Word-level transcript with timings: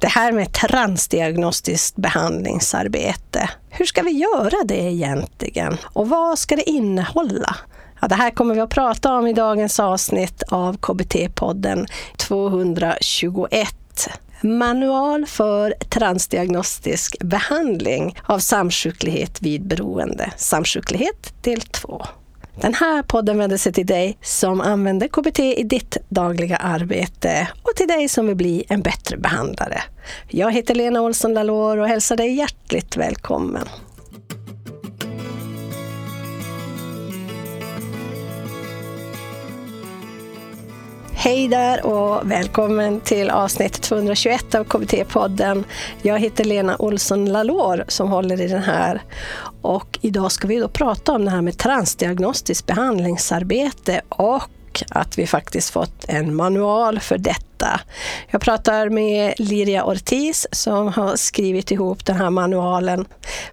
Det 0.00 0.08
här 0.08 0.32
med 0.32 0.52
transdiagnostiskt 0.52 1.96
behandlingsarbete, 1.96 3.50
hur 3.70 3.84
ska 3.84 4.02
vi 4.02 4.10
göra 4.10 4.64
det 4.64 4.92
egentligen? 4.92 5.76
Och 5.82 6.08
vad 6.08 6.38
ska 6.38 6.56
det 6.56 6.70
innehålla? 6.70 7.56
Ja, 8.00 8.08
det 8.08 8.14
här 8.14 8.30
kommer 8.30 8.54
vi 8.54 8.60
att 8.60 8.70
prata 8.70 9.12
om 9.12 9.26
i 9.26 9.32
dagens 9.32 9.80
avsnitt 9.80 10.42
av 10.48 10.78
KBT-podden 10.78 11.86
221. 12.16 13.68
Manual 14.40 15.26
för 15.26 15.74
transdiagnostisk 15.88 17.16
behandling 17.20 18.18
av 18.22 18.38
samsjuklighet 18.38 19.42
vid 19.42 19.66
beroende. 19.66 20.30
Samsjuklighet 20.36 21.34
del 21.42 21.60
2. 21.60 22.06
Den 22.60 22.74
här 22.74 23.02
podden 23.02 23.38
vänder 23.38 23.56
sig 23.56 23.72
till 23.72 23.86
dig 23.86 24.18
som 24.22 24.60
använder 24.60 25.08
KBT 25.08 25.38
i 25.38 25.62
ditt 25.62 25.96
dagliga 26.08 26.56
arbete 26.56 27.48
och 27.62 27.76
till 27.76 27.88
dig 27.88 28.08
som 28.08 28.26
vill 28.26 28.36
bli 28.36 28.64
en 28.68 28.82
bättre 28.82 29.16
behandlare. 29.16 29.82
Jag 30.28 30.52
heter 30.52 30.74
Lena 30.74 31.02
Olsson 31.02 31.34
Lalor 31.34 31.78
och 31.78 31.88
hälsar 31.88 32.16
dig 32.16 32.34
hjärtligt 32.34 32.96
välkommen. 32.96 33.68
Hej 41.22 41.48
där 41.48 41.86
och 41.86 42.30
välkommen 42.30 43.00
till 43.00 43.30
avsnitt 43.30 43.82
221 43.82 44.54
av 44.54 44.64
KBT-podden. 44.64 45.64
Jag 46.02 46.18
heter 46.18 46.44
Lena 46.44 46.76
Olsson 46.78 47.32
Lalor 47.32 47.84
som 47.88 48.08
håller 48.08 48.40
i 48.40 48.46
den 48.46 48.62
här. 48.62 49.02
Och 49.62 49.98
idag 50.00 50.32
ska 50.32 50.48
vi 50.48 50.56
då 50.56 50.68
prata 50.68 51.12
om 51.12 51.24
det 51.24 51.30
här 51.30 51.42
med 51.42 51.58
transdiagnostiskt 51.58 52.66
behandlingsarbete 52.66 54.00
och 54.08 54.82
att 54.90 55.18
vi 55.18 55.26
faktiskt 55.26 55.70
fått 55.70 56.04
en 56.08 56.34
manual 56.34 57.00
för 57.00 57.18
detta. 57.18 57.80
Jag 58.30 58.40
pratar 58.40 58.88
med 58.88 59.34
Liria 59.38 59.84
Ortiz 59.84 60.46
som 60.52 60.88
har 60.88 61.16
skrivit 61.16 61.70
ihop 61.70 62.06
den 62.06 62.16
här 62.16 62.30
manualen. 62.30 63.04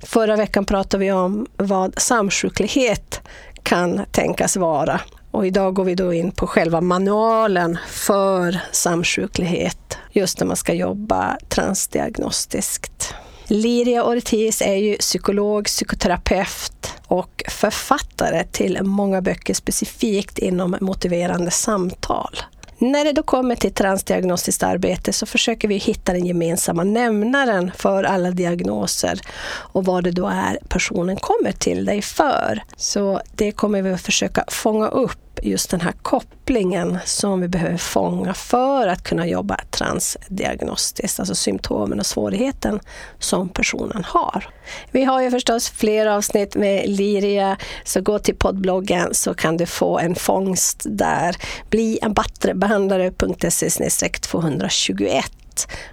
Förra 0.04 0.36
veckan 0.36 0.66
pratade 0.66 1.06
vi 1.06 1.12
om 1.12 1.48
vad 1.58 2.00
samsjuklighet 2.00 3.22
kan 3.64 4.02
tänkas 4.12 4.58
vara. 4.58 5.02
Och 5.38 5.48
idag 5.48 5.74
går 5.74 5.84
vi 5.84 5.96
då 5.96 6.14
in 6.14 6.32
på 6.32 6.48
själva 6.48 6.82
manualen 6.82 7.78
för 7.88 8.60
samsjuklighet, 8.72 9.98
just 10.12 10.40
när 10.40 10.48
man 10.48 10.56
ska 10.56 10.74
jobba 10.74 11.38
transdiagnostiskt. 11.50 13.14
Liria 13.48 14.04
Ortiz 14.04 14.62
är 14.62 14.76
ju 14.76 14.98
psykolog, 14.98 15.66
psykoterapeut 15.66 16.94
och 17.08 17.44
författare 17.48 18.44
till 18.52 18.80
många 18.84 19.22
böcker 19.22 19.54
specifikt 19.54 20.38
inom 20.38 20.76
motiverande 20.82 21.52
samtal. 21.52 22.36
När 22.78 23.06
det 23.06 23.12
då 23.12 23.24
kommer 23.24 23.56
till 23.56 23.74
transdiagnostiskt 23.74 24.64
arbete 24.64 25.14
så 25.14 25.26
försöker 25.26 25.68
vi 25.68 25.78
hitta 25.78 26.14
den 26.14 26.26
gemensamma 26.26 26.84
nämnaren 26.84 27.72
för 27.76 28.04
alla 28.04 28.32
diagnoser 28.32 29.20
och 29.50 29.86
vad 29.86 30.04
det 30.04 30.12
då 30.12 30.28
är 30.28 30.60
personen 30.70 31.16
kommer 31.16 31.52
till 31.52 31.86
dig 31.86 32.02
för. 32.02 32.64
Så 32.78 33.22
det 33.36 33.52
kommer 33.52 33.82
vi 33.82 33.94
att 33.94 34.02
försöka 34.02 34.44
fånga 34.48 34.88
upp 34.88 35.27
just 35.42 35.70
den 35.70 35.82
här 35.82 35.92
kopplingen 35.92 37.00
som 37.06 37.42
vi 37.42 37.48
behöver 37.48 37.78
fånga 37.78 38.34
för 38.34 38.88
att 38.88 39.04
kunna 39.04 39.28
jobba 39.28 39.60
transdiagnostiskt, 39.72 41.20
alltså 41.20 41.36
symptomen 41.36 42.00
och 42.00 42.06
svårigheten 42.06 42.80
som 43.20 43.50
personen 43.50 44.04
har. 44.04 44.50
Vi 44.92 45.04
har 45.04 45.22
ju 45.22 45.32
förstås 45.32 45.70
fler 45.70 46.06
avsnitt 46.06 46.56
med 46.56 46.90
Liria, 46.90 47.58
så 47.84 48.02
gå 48.02 48.20
till 48.20 48.36
poddbloggen 48.36 49.14
så 49.14 49.34
kan 49.34 49.58
du 49.58 49.66
få 49.66 50.00
en 50.00 50.16
fångst 50.16 50.86
där. 50.90 51.36
Bli 51.70 52.00
en 52.02 52.14
bättre 52.14 52.54
behandlare.se 52.54 54.10
221 54.10 55.32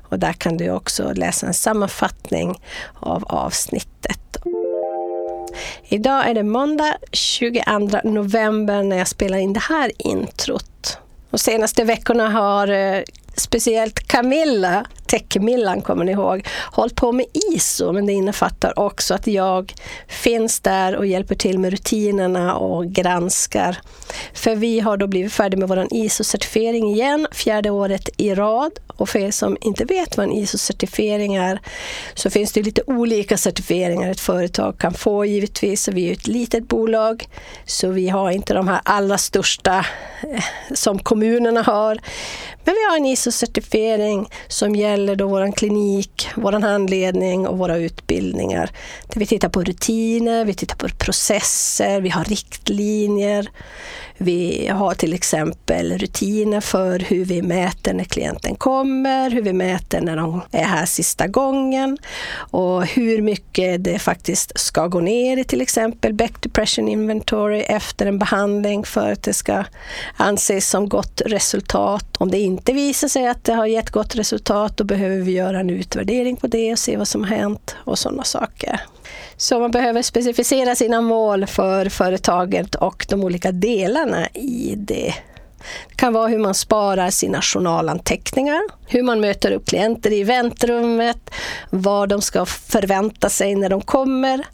och 0.02 0.18
där 0.18 0.32
kan 0.32 0.56
du 0.56 0.70
också 0.70 1.12
läsa 1.12 1.46
en 1.46 1.54
sammanfattning 1.54 2.60
av 2.94 3.24
avsnittet. 3.24 4.36
Idag 5.88 6.28
är 6.28 6.34
det 6.34 6.42
måndag 6.42 6.96
22 7.12 7.62
november 8.04 8.82
när 8.82 8.98
jag 8.98 9.08
spelar 9.08 9.38
in 9.38 9.52
det 9.52 9.60
här 9.60 9.92
introt. 9.98 10.98
De 11.30 11.38
senaste 11.38 11.84
veckorna 11.84 12.28
har 12.28 12.68
eh, 12.68 13.02
speciellt 13.36 14.08
Camilla, 14.08 14.86
Teckmillan 15.06 15.82
kommer 15.82 16.04
ni 16.04 16.12
ihåg, 16.12 16.46
hållit 16.72 16.96
på 16.96 17.12
med 17.12 17.26
ISO, 17.52 17.92
men 17.92 18.06
det 18.06 18.12
innefattar 18.12 18.78
också 18.78 19.14
att 19.14 19.26
jag 19.26 19.74
finns 20.08 20.60
där 20.60 20.96
och 20.96 21.06
hjälper 21.06 21.34
till 21.34 21.58
med 21.58 21.70
rutinerna 21.70 22.54
och 22.54 22.86
granskar. 22.86 23.78
För 24.34 24.54
vi 24.54 24.80
har 24.80 24.96
då 24.96 25.06
blivit 25.06 25.32
färdiga 25.32 25.58
med 25.58 25.68
vår 25.68 25.86
ISO-certifiering 25.90 26.92
igen, 26.92 27.26
fjärde 27.32 27.70
året 27.70 28.08
i 28.16 28.34
rad. 28.34 28.72
Och 28.96 29.08
för 29.08 29.18
er 29.18 29.30
som 29.30 29.56
inte 29.60 29.84
vet 29.84 30.16
vad 30.16 30.24
en 30.24 30.32
ISO-certifiering 30.32 31.34
är 31.34 31.60
så 32.14 32.30
finns 32.30 32.52
det 32.52 32.62
lite 32.62 32.82
olika 32.86 33.36
certifieringar 33.36 34.10
ett 34.10 34.20
företag 34.20 34.78
kan 34.78 34.94
få 34.94 35.24
givetvis. 35.24 35.88
vi 35.88 36.08
är 36.08 36.12
ett 36.12 36.26
litet 36.26 36.68
bolag 36.68 37.28
så 37.64 37.88
vi 37.88 38.08
har 38.08 38.30
inte 38.30 38.54
de 38.54 38.68
här 38.68 38.80
allra 38.84 39.18
största 39.18 39.78
eh, 40.22 40.44
som 40.74 40.98
kommunerna 40.98 41.62
har. 41.62 41.98
Men 42.64 42.74
vi 42.74 42.84
har 42.90 42.96
en 42.96 43.06
ISO-certifiering 43.06 44.30
som 44.48 44.74
gäller 44.74 45.16
då 45.16 45.28
vår 45.28 45.52
klinik, 45.52 46.28
vår 46.36 46.52
handledning 46.52 47.46
och 47.46 47.58
våra 47.58 47.76
utbildningar. 47.76 48.70
Där 49.08 49.20
vi 49.20 49.26
tittar 49.26 49.48
på 49.48 49.64
rutiner, 49.64 50.44
vi 50.44 50.54
tittar 50.54 50.76
på 50.76 50.88
processer, 50.88 52.00
vi 52.00 52.08
har 52.08 52.24
riktlinjer. 52.24 53.48
Vi 54.18 54.68
har 54.68 54.94
till 54.94 55.12
exempel 55.12 55.98
rutiner 55.98 56.60
för 56.60 56.98
hur 56.98 57.24
vi 57.24 57.42
mäter 57.42 57.94
när 57.94 58.04
klienten 58.04 58.54
kommer, 58.54 59.30
hur 59.30 59.42
vi 59.42 59.52
mäter 59.52 60.00
när 60.00 60.16
de 60.16 60.40
är 60.52 60.64
här 60.64 60.86
sista 60.86 61.26
gången 61.26 61.98
och 62.36 62.86
hur 62.86 63.22
mycket 63.22 63.84
det 63.84 63.98
faktiskt 63.98 64.52
ska 64.60 64.86
gå 64.86 65.00
ner 65.00 65.36
i 65.36 65.44
till 65.44 65.60
exempel 65.60 66.14
back 66.14 66.42
depression 66.42 66.88
inventory 66.88 67.60
efter 67.60 68.06
en 68.06 68.18
behandling 68.18 68.84
för 68.84 69.12
att 69.12 69.22
det 69.22 69.34
ska 69.34 69.64
anses 70.16 70.70
som 70.70 70.88
gott 70.88 71.22
resultat. 71.26 72.16
Om 72.18 72.30
det 72.30 72.38
inte 72.54 72.72
visar 72.72 73.08
sig 73.08 73.26
att 73.26 73.44
det 73.44 73.52
har 73.52 73.66
gett 73.66 73.90
gott 73.90 74.16
resultat, 74.16 74.76
då 74.76 74.84
behöver 74.84 75.16
vi 75.16 75.32
göra 75.32 75.60
en 75.60 75.70
utvärdering 75.70 76.36
på 76.36 76.46
det 76.46 76.72
och 76.72 76.78
se 76.78 76.96
vad 76.96 77.08
som 77.08 77.24
har 77.24 77.36
hänt 77.36 77.76
och 77.84 77.98
sådana 77.98 78.24
saker. 78.24 78.80
Så 79.36 79.58
man 79.58 79.70
behöver 79.70 80.02
specificera 80.02 80.74
sina 80.74 81.00
mål 81.00 81.46
för 81.46 81.88
företaget 81.88 82.74
och 82.74 83.06
de 83.08 83.24
olika 83.24 83.52
delarna 83.52 84.28
i 84.28 84.74
det. 84.76 85.14
Det 85.88 85.94
kan 85.96 86.12
vara 86.12 86.28
hur 86.28 86.38
man 86.38 86.54
sparar 86.54 87.10
sina 87.10 87.42
journalanteckningar, 87.42 88.60
hur 88.86 89.02
man 89.02 89.20
möter 89.20 89.50
upp 89.52 89.66
klienter 89.66 90.12
i 90.12 90.24
väntrummet, 90.24 91.30
vad 91.70 92.08
de 92.08 92.22
ska 92.22 92.46
förvänta 92.46 93.28
sig 93.28 93.54
när 93.54 93.68
de 93.68 93.80
kommer 93.80 94.46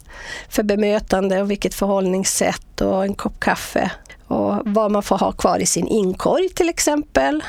för 0.49 0.63
bemötande 0.63 1.41
och 1.41 1.51
vilket 1.51 1.73
förhållningssätt 1.73 2.81
och 2.81 3.03
en 3.03 3.13
kopp 3.13 3.39
kaffe. 3.39 3.91
Och 4.27 4.55
vad 4.65 4.91
man 4.91 5.03
får 5.03 5.17
ha 5.17 5.31
kvar 5.31 5.59
i 5.59 5.65
sin 5.65 5.87
inkorg 5.87 6.49
till 6.49 6.69
exempel. 6.69 7.43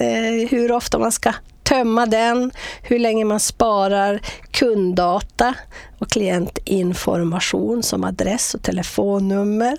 Eh, 0.00 0.48
hur 0.50 0.72
ofta 0.72 0.98
man 0.98 1.12
ska 1.12 1.34
tömma 1.62 2.06
den, 2.06 2.50
hur 2.82 2.98
länge 2.98 3.24
man 3.24 3.40
sparar 3.40 4.20
kunddata 4.50 5.54
och 6.00 6.10
klientinformation 6.10 7.82
som 7.82 8.04
adress 8.04 8.54
och 8.54 8.62
telefonnummer. 8.62 9.78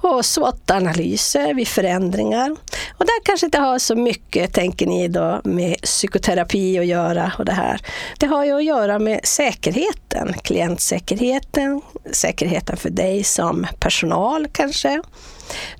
Och 0.00 0.24
SWOT-analyser 0.24 1.54
vid 1.54 1.68
förändringar. 1.68 2.50
Och 2.98 3.04
där 3.04 3.24
kanske 3.24 3.46
inte 3.46 3.58
har 3.58 3.78
så 3.78 3.96
mycket, 3.96 4.52
tänker 4.52 4.86
ni 4.86 5.08
då, 5.08 5.40
med 5.44 5.76
psykoterapi 5.82 6.78
att 6.78 6.86
göra 6.86 7.32
och 7.38 7.44
det 7.44 7.52
här. 7.52 7.80
Det 8.18 8.26
har 8.26 8.44
ju 8.44 8.56
att 8.56 8.64
göra 8.64 8.98
med 8.98 9.20
säkerheten, 9.24 10.34
klientsäkerheten, 10.42 11.80
säkerheten 12.12 12.76
för 12.76 12.90
dig 12.90 13.24
som 13.24 13.66
personal 13.78 14.46
kanske. 14.52 15.02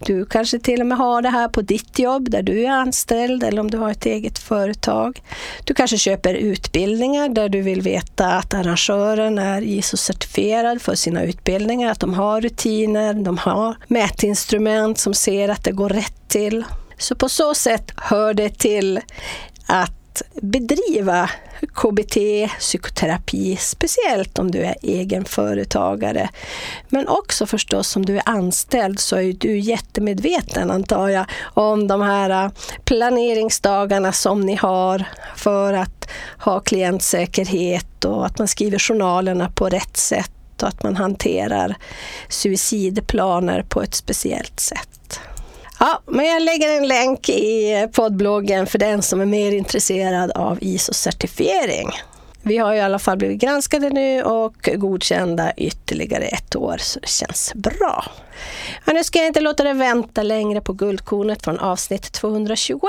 Du 0.06 0.26
kanske 0.26 0.58
till 0.58 0.80
och 0.80 0.86
med 0.86 0.98
har 0.98 1.22
det 1.22 1.28
här 1.28 1.48
på 1.48 1.62
ditt 1.62 1.98
jobb 1.98 2.30
där 2.30 2.42
du 2.42 2.64
är 2.64 2.70
anställd 2.70 3.42
eller 3.44 3.60
om 3.60 3.70
du 3.70 3.78
har 3.78 3.90
ett 3.90 4.06
eget 4.06 4.38
företag. 4.38 5.22
Du 5.64 5.74
kanske 5.74 5.98
köper 5.98 6.34
utbildningar 6.34 7.28
där 7.28 7.48
du 7.48 7.62
vill 7.62 7.82
veta 7.82 8.26
att 8.26 8.54
arrangören 8.54 9.38
är 9.38 9.62
ISO-certifierad 9.70 10.82
för 10.82 10.94
sina 10.94 11.24
utbildningar, 11.24 11.90
att 11.90 12.00
de 12.00 12.14
har 12.14 12.40
rutiner, 12.40 13.14
de 13.14 13.38
har 13.38 13.76
mätinstrument 13.88 14.98
som 14.98 15.14
ser 15.14 15.48
att 15.48 15.64
det 15.64 15.72
går 15.72 15.88
rätt 15.88 16.28
till. 16.28 16.64
Så 16.98 17.14
på 17.14 17.28
så 17.28 17.54
sätt 17.54 17.92
hör 17.96 18.34
det 18.34 18.58
till 18.58 19.00
att 19.66 19.99
bedriva 20.42 21.30
KBT, 21.74 22.16
psykoterapi, 22.58 23.56
speciellt 23.56 24.38
om 24.38 24.50
du 24.50 24.58
är 24.58 24.74
egenföretagare. 24.82 26.28
Men 26.88 27.08
också 27.08 27.46
förstås 27.46 27.96
om 27.96 28.06
du 28.06 28.16
är 28.16 28.22
anställd 28.26 29.00
så 29.00 29.16
är 29.16 29.32
du 29.32 29.58
jättemedveten 29.58 30.70
antar 30.70 31.08
jag 31.08 31.26
om 31.42 31.88
de 31.88 32.00
här 32.00 32.44
äh, 32.44 32.50
planeringsdagarna 32.84 34.12
som 34.12 34.40
ni 34.40 34.54
har 34.54 35.04
för 35.36 35.72
att 35.72 36.08
ha 36.38 36.60
klientsäkerhet 36.60 38.04
och 38.04 38.26
att 38.26 38.38
man 38.38 38.48
skriver 38.48 38.78
journalerna 38.78 39.50
på 39.50 39.68
rätt 39.68 39.96
sätt 39.96 40.62
och 40.62 40.68
att 40.68 40.82
man 40.82 40.96
hanterar 40.96 41.76
suicidplaner 42.28 43.62
på 43.62 43.82
ett 43.82 43.94
speciellt 43.94 44.60
sätt. 44.60 45.20
Ja, 45.82 46.02
men 46.06 46.26
jag 46.26 46.42
lägger 46.42 46.76
en 46.76 46.88
länk 46.88 47.28
i 47.28 47.72
eh, 47.72 47.86
poddbloggen 47.86 48.66
för 48.66 48.78
den 48.78 49.02
som 49.02 49.20
är 49.20 49.26
mer 49.26 49.52
intresserad 49.52 50.30
av 50.30 50.58
ISO-certifiering. 50.60 51.88
Vi 52.42 52.58
har 52.58 52.74
i 52.74 52.80
alla 52.80 52.98
fall 52.98 53.18
blivit 53.18 53.40
granskade 53.40 53.90
nu 53.90 54.22
och 54.22 54.68
godkända 54.74 55.52
ytterligare 55.56 56.24
ett 56.24 56.56
år, 56.56 56.76
så 56.78 57.00
det 57.00 57.08
känns 57.08 57.52
bra. 57.54 58.04
Men 58.84 58.94
nu 58.96 59.04
ska 59.04 59.18
jag 59.18 59.26
inte 59.26 59.40
låta 59.40 59.64
dig 59.64 59.74
vänta 59.74 60.22
längre 60.22 60.60
på 60.60 60.72
guldkornet 60.72 61.44
från 61.44 61.58
avsnitt 61.58 62.12
221, 62.12 62.82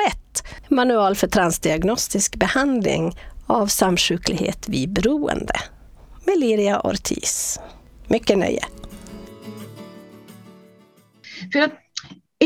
Manual 0.68 1.16
för 1.16 1.28
transdiagnostisk 1.28 2.36
behandling 2.36 3.18
av 3.48 3.68
samsjuklighet 3.68 4.70
vid 4.70 4.90
beroende, 4.90 5.56
med 6.26 6.40
Liria 6.40 6.82
Ortiz. 6.82 7.60
Mycket 8.08 8.38
nöje! 8.38 8.64
För 11.54 11.60
att 11.60 11.81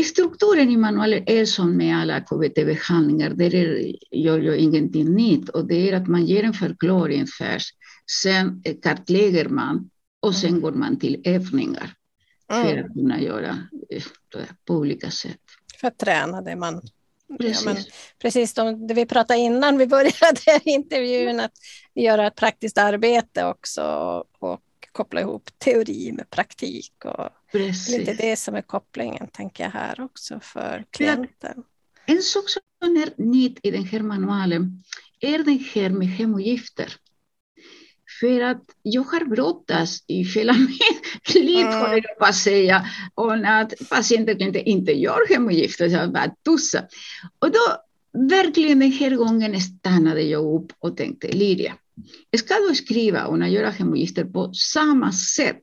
strukturen 0.04 0.70
i 0.70 0.76
manualen 0.76 1.22
är 1.26 1.44
som 1.44 1.76
med 1.76 1.96
alla 1.96 2.20
KBT-behandlingar, 2.20 3.30
där 3.30 3.54
är, 3.54 3.96
gör 4.10 4.38
jag 4.38 4.56
ingenting 4.56 5.14
nytt 5.14 5.48
och 5.48 5.66
det 5.66 5.90
är 5.90 5.96
att 5.96 6.06
man 6.06 6.26
ger 6.26 6.44
en 6.44 6.52
förklaring 6.52 7.26
först, 7.26 7.76
sen 8.22 8.62
kartlägger 8.82 9.48
man 9.48 9.90
och 10.20 10.34
sen 10.34 10.60
går 10.60 10.72
man 10.72 10.98
till 10.98 11.22
övningar 11.24 11.94
för 12.50 12.72
mm. 12.72 12.84
att 12.84 12.92
kunna 12.92 13.20
göra 13.20 13.58
det 13.88 14.02
på 14.64 14.74
olika 14.74 15.10
sätt. 15.10 15.40
För 15.80 15.88
att 15.88 15.98
träna 15.98 16.42
det 16.42 16.56
man... 16.56 16.82
Precis. 17.38 17.66
Ja, 17.66 17.72
men, 17.72 17.82
precis 18.18 18.54
det 18.88 18.94
vi 18.94 19.06
pratade 19.06 19.40
innan 19.40 19.78
vi 19.78 19.86
började 19.96 20.60
intervjun, 20.64 21.40
att 21.40 21.52
göra 21.94 22.26
ett 22.26 22.36
praktiskt 22.36 22.78
arbete 22.78 23.44
också 23.44 23.82
och 24.38 24.60
koppla 24.96 25.20
ihop 25.20 25.58
teori 25.58 26.12
med 26.12 26.30
praktik. 26.30 26.92
Och 27.04 27.28
Precis. 27.52 27.98
lite 27.98 28.14
det 28.14 28.36
som 28.36 28.54
är 28.54 28.62
kopplingen, 28.62 29.28
tänker 29.28 29.64
jag 29.64 29.70
här 29.70 30.00
också 30.00 30.40
för 30.42 30.84
klienten. 30.90 31.62
En 32.06 32.22
sak 32.22 32.44
som 32.48 32.62
är 32.96 33.22
nytt 33.22 33.58
i 33.62 33.70
den 33.70 33.84
här 33.84 34.00
manualen 34.00 34.82
är 35.20 35.38
den 35.38 35.58
här 35.74 35.90
med 35.90 36.08
hemogifter. 36.08 36.92
För 38.20 38.40
att 38.40 38.64
jag 38.82 39.02
har 39.02 39.24
brottats 39.24 40.04
i 40.06 40.22
hela 40.22 40.52
mitt 40.58 41.34
liv, 41.34 41.66
mm. 41.66 41.80
håller 41.80 42.04
jag 42.08 42.18
på 42.18 42.24
att 42.24 42.36
säga, 42.36 42.86
om 43.14 43.44
att 43.44 43.72
patienter 43.90 44.42
inte, 44.42 44.58
inte 44.58 44.92
gör 44.92 45.28
hemogifter, 45.28 45.88
så 45.88 46.10
bara 46.10 46.34
tussa. 46.44 46.84
Och 47.38 47.50
då, 47.50 47.82
verkligen 48.30 48.78
den 48.78 48.92
här 48.92 49.10
gången 49.10 49.60
stannade 49.60 50.22
jag 50.22 50.54
upp 50.54 50.72
och 50.78 50.96
tänkte, 50.96 51.28
Lydia, 51.28 51.74
ska 52.36 52.54
du 52.68 52.74
skriva 52.74 53.26
och 53.26 53.48
göra 53.48 53.70
hemogifter 53.70 54.24
på 54.24 54.52
samma 54.54 55.12
sätt 55.12 55.62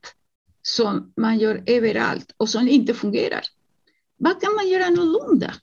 som 0.62 1.14
man 1.18 1.40
gör 1.40 1.64
överallt 1.66 2.34
och 2.38 2.50
som 2.50 2.68
inte 2.68 2.94
fungerar. 2.94 3.42
Vad 4.18 4.42
kan 4.42 4.56
man 4.56 4.70
göra 4.70 4.86
annorlunda? 4.86 5.54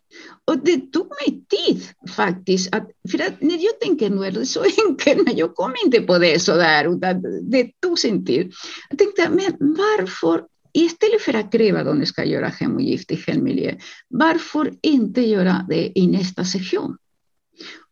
Och 0.45 0.59
det 0.65 0.93
tog 0.93 1.07
mig 1.07 1.45
tid 1.49 1.83
faktiskt. 2.17 2.75
Att, 2.75 2.91
för 3.11 3.23
att 3.23 3.43
när 3.43 3.65
jag 3.65 3.81
tänker 3.81 4.11
nu 4.11 4.25
är 4.25 4.31
det 4.31 4.47
så 4.47 4.63
enkelt, 4.89 5.27
men 5.27 5.37
jag 5.37 5.55
kom 5.55 5.75
inte 5.85 6.01
på 6.01 6.19
det 6.19 6.43
så 6.43 6.55
där, 6.55 6.97
utan 6.97 7.23
det 7.51 7.81
tog 7.81 7.99
sin 7.99 8.27
tid. 8.27 8.53
Jag 8.91 8.99
tänkte, 8.99 9.29
men 9.31 9.75
varför 9.75 10.45
istället 10.73 11.23
för 11.23 11.35
att 11.35 11.53
kräva 11.53 11.81
att 11.81 11.87
de 11.87 12.07
ska 12.07 12.25
göra 12.25 12.49
hemogift 12.49 13.11
i 13.11 13.15
hemmiljö, 13.15 13.75
varför 14.09 14.73
inte 14.83 15.21
göra 15.21 15.67
det 15.69 15.99
i 15.99 16.07
nästa 16.07 16.45
session? 16.45 16.97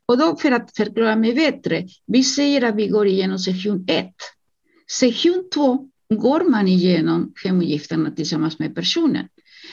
Och 0.08 0.18
då 0.18 0.36
för 0.36 0.50
att 0.50 0.76
förklara 0.76 1.16
mig 1.16 1.34
bättre, 1.34 1.86
vi 2.06 2.24
säger 2.24 2.64
att 2.64 2.74
vi 2.74 2.88
går 2.88 3.06
igenom 3.06 3.38
session 3.38 3.84
1. 3.88 4.06
Session 4.90 5.44
2 5.54 5.88
går 6.14 6.50
man 6.50 6.68
igenom 6.68 7.32
hemogifterna 7.44 8.10
tillsammans 8.10 8.58
med 8.58 8.74
personen. 8.74 9.28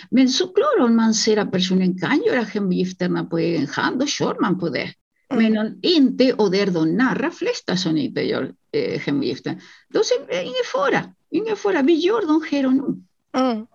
Men 0.09 0.29
såklart 0.29 0.79
om 0.79 0.95
man 0.95 1.13
ser 1.13 1.37
att 1.37 1.51
personen 1.51 1.99
kan 1.99 2.23
göra 2.23 2.41
hemogifterna 2.41 3.25
på 3.25 3.37
egen 3.37 3.67
hand, 3.67 3.99
då 3.99 4.05
kör 4.05 4.41
man 4.41 4.59
på 4.59 4.69
det. 4.69 4.89
Mm. 5.29 5.43
Men 5.43 5.57
om 5.65 5.79
inte, 5.81 6.33
och 6.33 6.51
det 6.51 6.59
är 6.59 6.71
de 6.71 6.91
nära 6.91 7.31
flesta 7.31 7.77
som 7.77 7.97
inte 7.97 8.21
gör 8.21 8.53
eh, 8.71 8.99
hemogifter, 8.99 9.61
då 9.89 9.99
är 9.99 10.27
det 10.27 10.43
ingen 10.43 10.65
fara. 10.73 11.03
Ingen 11.29 11.55
fara, 11.55 11.81
vi 11.81 11.93
gör 11.93 12.27
dem 12.27 12.45
här 12.51 12.65
och 12.65 12.73
nu. 12.73 13.03
Mm. 13.37 13.67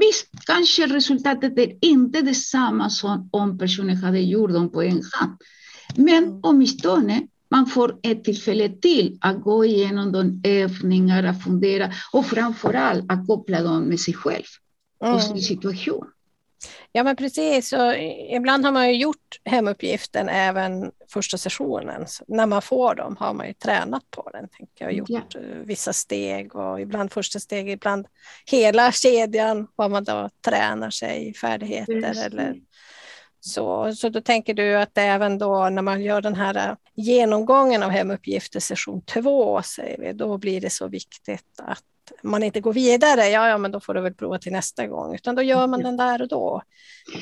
Visst, 0.00 0.46
kanske 0.46 0.86
resultatet 0.86 1.58
är 1.58 1.78
inte 1.80 2.22
detsamma 2.22 2.90
som 2.90 3.28
om 3.32 3.58
personen 3.58 3.96
hade 3.96 4.20
gjort 4.20 4.52
dem 4.52 4.70
på 4.70 4.82
en 4.82 5.02
hand. 5.12 5.36
Men 5.96 6.24
mm. 6.24 6.40
åtminstone 6.42 7.26
man 7.50 7.66
får 7.66 7.98
ett 8.02 8.24
tillfälle 8.24 8.68
till 8.68 9.18
att 9.20 9.42
gå 9.42 9.64
igenom 9.64 10.12
de 10.12 10.40
övningar, 10.44 11.24
att 11.24 11.44
fundera 11.44 11.92
och 12.12 12.26
framför 12.26 12.74
allt 12.74 13.12
att 13.12 13.26
koppla 13.26 13.62
dem 13.62 13.82
med 13.82 14.00
sig 14.00 14.14
själv 14.14 14.44
och 14.98 15.06
mm. 15.08 15.20
sin 15.20 15.42
situation. 15.42 16.06
Ja, 16.92 17.02
men 17.04 17.16
precis. 17.16 17.72
Och 17.72 17.96
ibland 18.36 18.64
har 18.64 18.72
man 18.72 18.88
ju 18.88 18.96
gjort 18.96 19.40
hemuppgiften 19.44 20.28
även 20.28 20.92
första 21.12 21.38
sessionen. 21.38 22.06
Så 22.06 22.24
när 22.28 22.46
man 22.46 22.62
får 22.62 22.94
dem 22.94 23.16
har 23.20 23.34
man 23.34 23.46
ju 23.46 23.52
tränat 23.52 24.10
på 24.10 24.30
den. 24.32 24.48
Tänker 24.48 24.84
jag. 24.84 24.92
Gjort 24.92 25.08
ja. 25.08 25.20
Eh, 25.34 25.56
vissa 25.64 25.92
steg 25.92 26.56
och 26.56 26.80
ibland 26.80 27.12
första 27.12 27.40
steg, 27.40 27.70
ibland 27.70 28.06
hela 28.46 28.92
kedjan 28.92 29.68
vad 29.76 29.90
man 29.90 30.04
då 30.04 30.30
tränar 30.46 30.90
sig 30.90 31.28
i 31.28 31.34
färdigheter. 31.34 32.00
Precis. 32.00 32.24
Eller 32.24 32.54
så, 33.40 33.94
så 33.94 34.08
då 34.08 34.20
tänker 34.20 34.54
du 34.54 34.76
att 34.76 34.98
även 34.98 35.38
då 35.38 35.68
när 35.68 35.82
man 35.82 36.02
gör 36.02 36.20
den 36.20 36.34
här 36.34 36.56
eh, 36.56 36.74
genomgången 36.94 37.82
av 37.82 37.90
hemuppgifter 37.90 38.60
session 38.60 39.02
två, 39.04 39.62
säger 39.62 39.98
vi, 39.98 40.12
då 40.12 40.38
blir 40.38 40.60
det 40.60 40.70
så 40.70 40.88
viktigt 40.88 41.60
att 41.62 41.84
man 42.22 42.42
inte 42.42 42.60
går 42.60 42.72
vidare, 42.72 43.28
ja, 43.28 43.48
ja, 43.48 43.58
men 43.58 43.72
då 43.72 43.80
får 43.80 43.94
du 43.94 44.00
väl 44.00 44.14
prova 44.14 44.38
till 44.38 44.52
nästa 44.52 44.86
gång, 44.86 45.14
utan 45.14 45.34
då 45.34 45.42
gör 45.42 45.66
man 45.66 45.82
den 45.82 45.96
där 45.96 46.22
och 46.22 46.28
då. 46.28 46.62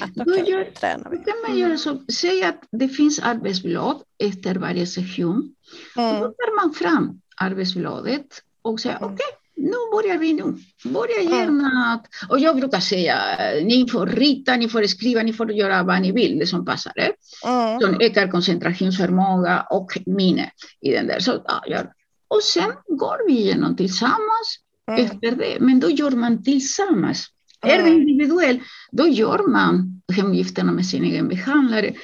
Att, 0.00 0.10
okay, 0.10 0.42
då, 0.42 0.50
gör, 0.50 0.66
då 1.10 1.16
kan 1.16 1.34
man 1.48 1.58
göra 1.58 1.76
så, 1.76 1.98
säg 2.12 2.44
att 2.44 2.60
det 2.70 2.88
finns 2.88 3.18
arbetsblad 3.18 4.02
efter 4.18 4.54
varje 4.54 4.86
session. 4.86 5.54
Mm. 5.96 6.20
då 6.20 6.26
tar 6.26 6.64
man 6.64 6.74
fram 6.74 7.20
arbetsbladet 7.36 8.42
och 8.62 8.80
säger 8.80 8.96
mm. 8.96 9.12
okej, 9.12 9.26
okay, 9.26 9.40
nu 9.60 9.76
börjar 9.92 10.18
vi 10.18 10.32
nu. 10.32 10.54
Börja 10.84 11.22
gärna 11.22 11.94
att, 11.94 12.30
och 12.30 12.40
jag 12.40 12.56
brukar 12.56 12.80
säga, 12.80 13.18
ni 13.64 13.88
får 13.88 14.06
rita, 14.06 14.56
ni 14.56 14.68
får 14.68 14.82
skriva, 14.82 15.22
ni 15.22 15.32
får 15.32 15.52
göra 15.52 15.82
vad 15.82 16.02
ni 16.02 16.12
vill, 16.12 16.38
det 16.38 16.46
som 16.46 16.64
passar 16.64 16.92
er. 16.96 17.12
Mm. 17.46 17.80
Som 17.80 18.00
ökar 18.00 18.28
koncentrationsförmåga 18.28 19.66
och 19.70 19.98
minne 20.06 20.50
i 20.80 20.90
den 20.90 21.06
där. 21.06 21.20
Så, 21.20 21.44
ja, 21.66 21.84
och 22.28 22.42
sen 22.42 22.72
går 22.86 23.26
vi 23.26 23.32
igenom 23.32 23.76
tillsammans 23.76 24.58
mm. 24.98 25.64
men 25.66 25.80
då 25.80 25.90
gör 25.90 26.10
man 26.10 26.44
tillsammans. 26.44 27.26
Mm. 27.64 27.80
Är 27.80 27.84
det 27.84 27.90
individuellt, 27.90 28.60
då 28.90 29.08
gör 29.08 29.50
man 29.50 30.02
hemgifterna 30.12 30.72
med 30.72 30.86
sin 30.86 31.04
egen 31.04 31.28
behandlare. 31.28 31.94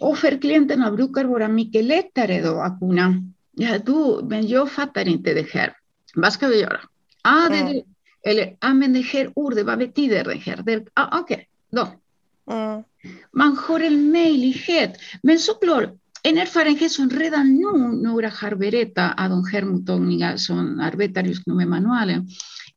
Och 0.00 0.18
för 0.18 0.40
klienterna 0.40 0.92
brukar 0.92 1.24
vara 1.24 1.48
mycket 1.48 1.84
lättare 1.84 2.40
då 2.40 2.60
att 2.60 2.78
kunna, 2.78 3.14
ja 3.52 3.78
du, 3.78 4.20
men 4.28 4.46
jag 4.46 4.72
fattar 4.72 5.08
inte 5.08 5.34
det 5.34 5.50
här. 5.50 5.72
Vad 6.14 6.32
ska 6.32 6.48
vi 6.48 6.60
göra? 6.60 6.80
Ah, 7.22 7.48
det, 7.48 7.56
mm. 7.56 7.82
Eller, 8.22 8.56
ah, 8.60 8.74
men 8.74 8.92
det 8.92 9.00
här 9.00 9.30
ordet, 9.34 9.66
vad 9.66 9.78
betyder 9.78 10.24
det 10.24 10.34
här? 10.34 10.62
Det, 10.62 10.86
ah, 10.94 11.20
Okej, 11.20 11.34
okay, 11.34 11.46
då. 11.70 11.88
Mm. 12.52 12.82
Man 13.32 13.56
har 13.56 13.80
en 13.80 14.10
möjlighet. 14.10 14.96
Men 15.22 15.38
såklart, 15.38 15.90
en 16.22 16.38
erfarenhet 16.38 16.92
som 16.92 17.10
redan 17.10 17.54
nu 17.54 18.02
några 18.08 18.28
har 18.28 18.54
berättat 18.54 19.20
av 19.20 19.30
de 19.30 19.46
här 19.52 19.62
mottagningar 19.62 20.36
som 20.36 20.80
arbetar 20.80 21.22
just 21.22 21.46
nu 21.46 21.54
med 21.54 21.68
manualen 21.68 22.28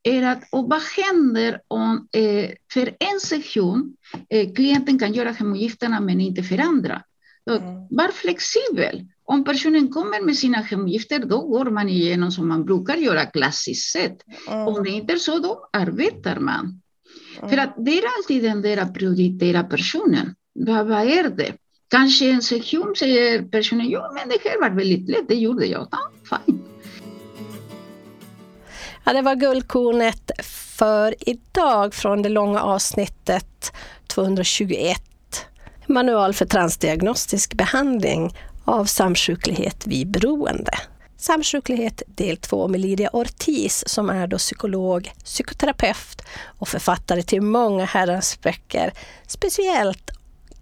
är 0.04 0.24
att 0.24 0.44
och 0.52 0.70
vad 0.70 0.82
händer 0.82 1.62
om 1.68 2.08
eh, 2.12 2.50
för 2.74 2.96
en 3.00 3.20
session 3.20 3.96
eh, 4.30 4.54
klienten 4.54 5.00
kan 5.00 5.14
göra 5.14 5.32
hemogifterna 5.32 6.00
men 6.00 6.22
inte 6.22 6.44
för 6.44 6.58
andra? 6.58 7.02
Så, 7.48 7.58
mm. 7.58 7.88
Var 7.90 8.12
flexibel. 8.12 9.06
Om 9.24 9.44
personen 9.44 9.88
kommer 9.88 10.26
med 10.26 10.38
sina 10.38 10.58
hemgifter, 10.58 11.20
då 11.20 11.42
går 11.42 11.66
man 11.66 11.90
igenom 11.90 12.32
som 12.32 12.48
man 12.48 12.66
brukar 12.66 12.96
göra 12.96 13.26
klassiskt 13.26 13.92
sett. 13.92 14.18
Mm. 14.48 14.68
Om 14.68 14.84
det 14.84 14.90
inte 14.90 15.14
är 15.14 15.18
så, 15.18 15.40
då 15.40 15.70
arbetar 15.74 16.40
man. 16.40 16.82
Mm. 17.38 17.50
För 17.50 17.58
att 17.58 17.76
det 17.86 17.92
är 18.00 18.04
alltid 18.18 18.44
den 18.44 18.62
där 18.62 18.78
att 18.78 18.94
prioritera 18.94 19.64
personen. 19.64 20.36
Vad, 20.54 20.88
vad 20.88 21.02
är 21.02 21.30
det? 21.30 21.54
Kanske 21.96 22.30
en 22.30 22.42
sektion 22.42 22.96
säger 22.96 23.42
personen, 23.42 23.90
ja 23.90 24.12
men 24.14 24.30
det 24.30 24.50
här 24.50 24.60
var 24.60 24.70
väldigt 24.70 25.10
lätt, 25.10 25.28
det 25.28 25.36
gjorde 25.36 25.66
jag. 25.66 25.88
Ja, 25.92 26.00
fine. 26.30 26.64
Ja, 29.04 29.14
det 29.14 29.22
var 29.22 29.36
guldkornet 29.36 30.32
för 30.78 31.16
idag 31.20 31.94
från 31.94 32.22
det 32.22 32.30
långa 32.30 32.62
avsnittet 32.62 33.74
221 34.08 34.98
Manual 35.88 36.34
för 36.34 36.46
transdiagnostisk 36.46 37.54
behandling 37.54 38.38
av 38.66 38.86
samsjuklighet 38.86 39.88
vid 39.88 40.12
beroende. 40.12 40.72
Samsjuklighet 41.18 42.02
del 42.08 42.38
2 42.38 42.68
med 42.68 42.80
Lidia 42.80 43.10
Ortiz 43.14 43.84
som 43.88 44.10
är 44.10 44.28
då 44.28 44.38
psykolog, 44.38 45.12
psykoterapeut 45.24 46.22
och 46.60 46.68
författare 46.68 47.24
till 47.24 47.42
många 47.42 47.86
herrans 47.86 48.42
böcker, 48.42 48.94
speciellt 49.28 50.12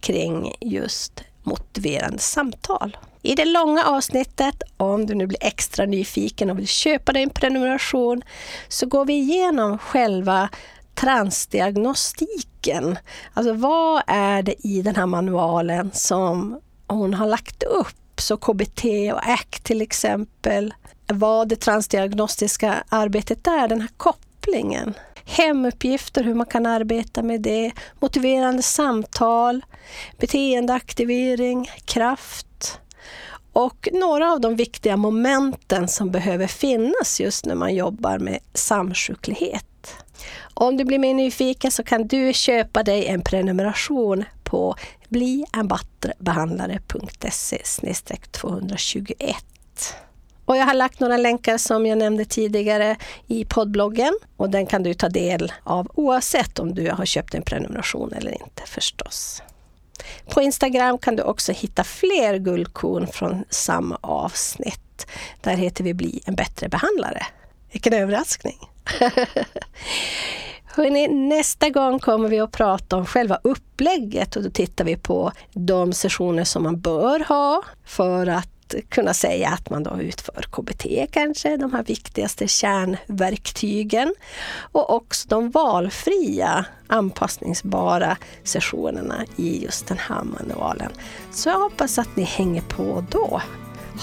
kring 0.04 0.56
just 0.60 1.24
motiverande 1.44 2.20
samtal. 2.20 2.98
I 3.22 3.36
det 3.36 3.46
långa 3.46 3.86
avsnittet, 3.86 4.64
om 4.78 5.06
du 5.06 5.16
nu 5.16 5.28
blir 5.28 5.44
extra 5.44 5.86
nyfiken 5.86 6.50
och 6.50 6.60
vill 6.60 6.68
köpa 6.68 7.14
dig 7.14 7.24
en 7.24 7.30
prenumeration, 7.30 8.22
så 8.68 8.86
går 8.86 9.06
vi 9.06 9.14
igenom 9.14 9.78
själva 9.78 10.50
transdiagnostiken. 10.96 12.98
Alltså 13.34 13.54
vad 13.54 14.04
är 14.08 14.44
det 14.44 14.68
i 14.68 14.82
den 14.82 14.96
här 14.96 15.06
manualen 15.06 15.92
som 15.94 16.60
hon 16.88 17.14
har 17.14 17.28
lagt 17.28 17.64
upp? 17.64 17.96
Så 18.18 18.38
KBT 18.38 18.86
och 19.14 19.30
ACT 19.30 19.64
till 19.64 19.82
exempel. 19.82 20.74
Vad 21.08 21.50
det 21.50 21.56
transdiagnostiska 21.56 22.84
arbetet 22.90 23.48
är, 23.48 23.68
den 23.68 23.82
här 23.82 23.90
kopplingen. 23.98 24.94
Hemuppgifter, 25.26 26.24
hur 26.24 26.34
man 26.34 26.46
kan 26.46 26.66
arbeta 26.66 27.24
med 27.24 27.42
det. 27.42 27.72
Motiverande 28.00 28.64
samtal, 28.64 29.66
beteendeaktivering, 30.20 31.70
kraft. 31.86 32.80
Och 33.54 33.90
några 33.94 34.32
av 34.32 34.42
de 34.42 34.56
viktiga 34.56 34.98
momenten 34.98 35.88
som 35.88 36.12
behöver 36.12 36.48
finnas 36.48 37.20
just 37.20 37.46
när 37.46 37.56
man 37.56 37.76
jobbar 37.76 38.20
med 38.20 38.40
samsjuklighet. 38.54 39.66
Om 40.54 40.78
du 40.78 40.86
blir 40.86 41.00
mer 41.00 41.14
nyfiken 41.14 41.72
så 41.72 41.84
kan 41.84 42.08
du 42.08 42.34
köpa 42.34 42.84
dig 42.84 43.08
en 43.08 43.22
prenumeration 43.22 44.24
på 44.44 44.76
blienbattrebehandlare.se 45.10 47.58
221. 48.32 49.36
Och 50.46 50.58
jag 50.58 50.66
har 50.66 50.74
lagt 50.74 51.00
några 51.00 51.18
länkar 51.18 51.58
som 51.58 51.86
jag 51.86 51.98
nämnde 51.98 52.26
tidigare 52.26 52.96
i 53.28 53.46
poddbloggen 53.46 54.14
och 54.38 54.50
den 54.50 54.66
kan 54.66 54.84
du 54.84 54.94
ta 54.94 55.10
del 55.10 55.54
av 55.64 55.88
oavsett 55.94 56.60
om 56.60 56.76
du 56.76 56.92
har 56.92 57.06
köpt 57.06 57.34
en 57.34 57.42
prenumeration 57.42 58.14
eller 58.14 58.32
inte 58.32 58.64
förstås. 58.66 59.42
På 60.30 60.42
Instagram 60.42 60.98
kan 60.98 61.16
du 61.16 61.24
också 61.24 61.52
hitta 61.52 61.84
fler 61.84 62.38
guldkorn 62.38 63.08
från 63.08 63.44
samma 63.50 63.98
avsnitt. 64.02 65.08
Där 65.42 65.56
heter 65.56 65.84
vi 65.84 65.94
Bli 65.94 66.22
en 66.26 66.36
bättre 66.36 66.70
behandlare. 66.70 67.26
Vilken 67.72 67.94
överraskning! 67.94 68.58
Hörrni, 70.76 71.08
nästa 71.08 71.70
gång 71.70 72.00
kommer 72.00 72.30
vi 72.30 72.40
att 72.40 72.52
prata 72.52 72.98
om 72.98 73.06
själva 73.06 73.40
upplägget 73.44 74.36
och 74.36 74.44
då 74.44 74.50
tittar 74.50 74.86
vi 74.86 74.98
på 74.98 75.32
de 75.54 75.94
sessioner 75.94 76.44
som 76.44 76.64
man 76.64 76.80
bör 76.80 77.20
ha 77.20 77.64
för 77.86 78.28
att 78.28 78.50
kunna 78.82 79.14
säga 79.14 79.50
att 79.50 79.70
man 79.70 79.84
då 79.84 80.02
utför 80.02 80.42
KBT 80.52 80.86
kanske, 81.12 81.58
de 81.58 81.74
här 81.74 81.84
viktigaste 81.84 82.48
kärnverktygen. 82.48 84.14
Och 84.72 84.96
också 84.96 85.30
de 85.30 85.52
valfria 85.52 86.66
anpassningsbara 86.88 88.18
sessionerna 88.44 89.26
i 89.36 89.64
just 89.64 89.88
den 89.88 89.98
här 89.98 90.24
manualen. 90.24 90.92
Så 91.32 91.50
jag 91.50 91.60
hoppas 91.60 92.00
att 92.00 92.16
ni 92.16 92.24
hänger 92.24 92.62
på 92.62 93.06
då. 93.12 93.42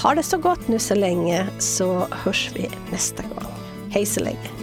Ha 0.03 0.15
det 0.15 0.23
så 0.23 0.39
gott 0.39 0.69
nu 0.69 0.79
så 0.79 0.95
länge 0.95 1.47
så 1.59 2.07
hörs 2.11 2.51
vi 2.55 2.69
nästa 2.91 3.23
gång. 3.23 3.53
Hej 3.91 4.07
så 4.07 4.21
länge! 4.21 4.60